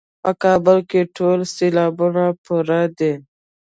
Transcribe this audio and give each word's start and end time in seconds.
په 0.41 0.51
بل 0.65 0.79
کې 0.89 1.01
ټول 1.15 1.39
سېلابونه 1.55 2.23
پوره 2.43 2.81
دي. 2.97 3.13